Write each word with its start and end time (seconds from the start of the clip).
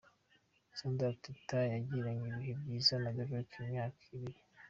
Sandra 0.77 1.09
Teta 1.23 1.59
yagiranye 1.73 2.25
ibihe 2.31 2.53
byiza 2.61 2.93
na 3.03 3.09
Derek 3.15 3.49
imyaka 3.61 3.99
ibiri. 4.15 4.39